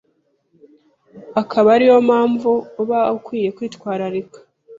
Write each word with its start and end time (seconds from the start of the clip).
akaba 1.41 1.67
ariyo 1.75 1.97
mpamvu 2.07 2.51
uba 2.81 2.99
ukwiye 3.17 3.49
kwitwararika 3.57 4.39